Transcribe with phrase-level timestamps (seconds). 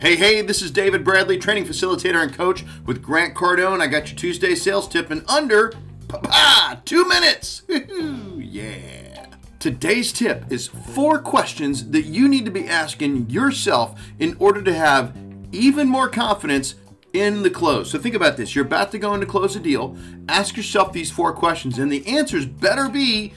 [0.00, 3.82] Hey, hey, this is David Bradley, training facilitator and coach with Grant Cardone.
[3.82, 5.74] I got your Tuesday sales tip in under
[6.08, 7.64] pa two minutes.
[7.68, 9.26] yeah.
[9.58, 14.72] Today's tip is four questions that you need to be asking yourself in order to
[14.72, 15.14] have
[15.52, 16.76] even more confidence
[17.12, 17.90] in the close.
[17.90, 18.54] So think about this.
[18.54, 19.98] You're about to go in to close a deal.
[20.30, 23.34] Ask yourself these four questions, and the answers better be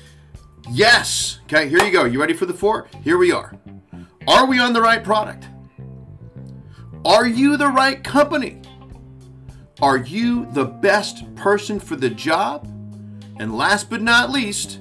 [0.71, 1.41] yes.
[1.43, 2.05] Okay, here you go.
[2.05, 2.88] You ready for the four?
[3.03, 3.53] Here we are.
[4.30, 5.47] Are we on the right product?
[7.05, 8.62] Are you the right company?
[9.81, 12.66] Are you the best person for the job?
[13.39, 14.80] And last but not least,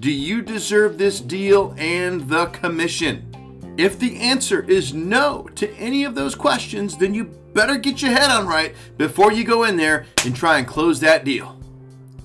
[0.00, 3.74] do you deserve this deal and the commission?
[3.76, 8.12] If the answer is no to any of those questions, then you better get your
[8.12, 11.58] head on right before you go in there and try and close that deal.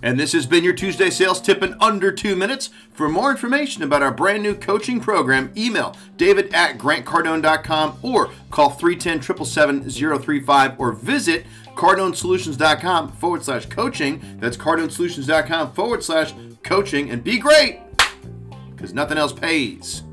[0.01, 2.69] And this has been your Tuesday sales tip in under two minutes.
[2.93, 8.69] For more information about our brand new coaching program, email david at grantcardone.com or call
[8.69, 14.21] 310 777 035 or visit cardonesolutions.com forward slash coaching.
[14.39, 17.79] That's cardonesolutions.com forward slash coaching and be great
[18.75, 20.03] because nothing else pays.